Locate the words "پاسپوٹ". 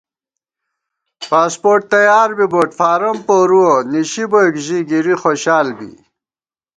1.29-1.79